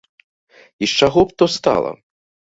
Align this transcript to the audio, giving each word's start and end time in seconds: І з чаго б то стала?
І 0.85 0.87
з 0.93 1.05
чаго 1.05 1.19
б 1.31 1.35
то 1.41 1.47
стала? 1.57 1.91